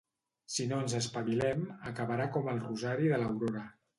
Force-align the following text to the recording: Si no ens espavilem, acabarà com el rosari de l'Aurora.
Si 0.53 0.63
no 0.71 0.79
ens 0.83 0.95
espavilem, 0.99 1.61
acabarà 1.91 2.27
com 2.37 2.51
el 2.53 2.65
rosari 2.65 3.13
de 3.15 3.23
l'Aurora. 3.25 3.67